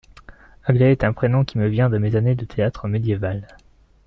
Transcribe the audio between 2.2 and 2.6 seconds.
de